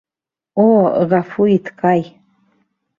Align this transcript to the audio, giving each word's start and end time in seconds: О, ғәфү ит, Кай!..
О, 0.63 0.65
ғәфү 1.13 1.49
ит, 1.59 1.73
Кай!.. 1.85 2.05